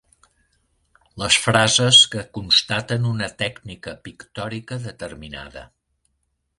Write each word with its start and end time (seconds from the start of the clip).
Les 1.23 1.37
frases 1.43 1.99
que 2.15 2.25
constaten 2.39 3.07
una 3.13 3.31
tècnica 3.45 3.97
pictòrica 4.09 4.83
determinada. 4.91 5.69